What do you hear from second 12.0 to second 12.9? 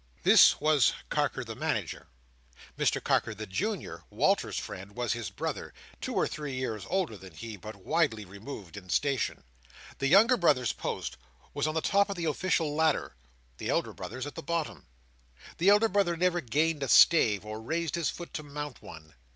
of the official